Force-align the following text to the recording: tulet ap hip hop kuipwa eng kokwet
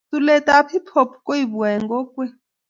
tulet 0.09 0.47
ap 0.57 0.67
hip 0.73 0.87
hop 0.93 1.09
kuipwa 1.25 1.65
eng 1.75 1.85
kokwet 1.91 2.33